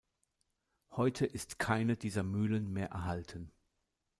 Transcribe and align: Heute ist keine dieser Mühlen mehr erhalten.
Heute 0.89 1.27
ist 1.27 1.59
keine 1.59 1.95
dieser 1.95 2.23
Mühlen 2.23 2.73
mehr 2.73 2.87
erhalten. 2.89 3.51